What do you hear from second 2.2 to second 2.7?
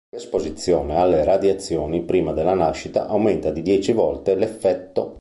della